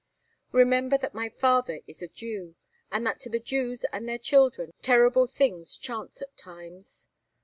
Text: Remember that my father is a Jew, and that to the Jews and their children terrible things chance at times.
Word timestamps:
Remember 0.51 0.97
that 0.97 1.13
my 1.13 1.29
father 1.29 1.81
is 1.85 2.01
a 2.01 2.07
Jew, 2.07 2.55
and 2.91 3.05
that 3.05 3.19
to 3.19 3.29
the 3.29 3.39
Jews 3.39 3.83
and 3.93 4.09
their 4.09 4.17
children 4.17 4.73
terrible 4.81 5.27
things 5.27 5.77
chance 5.77 6.23
at 6.23 6.35
times. 6.35 7.05